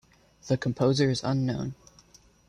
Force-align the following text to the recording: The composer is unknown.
The 0.47 0.57
composer 0.57 1.11
is 1.11 1.23
unknown. 1.23 1.75